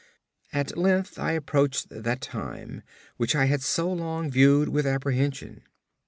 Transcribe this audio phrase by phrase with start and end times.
[0.51, 2.81] At length I approached that time
[3.17, 5.61] which I had so long viewed with apprehension.